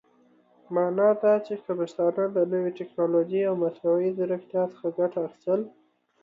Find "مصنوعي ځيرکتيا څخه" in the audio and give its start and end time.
3.63-4.87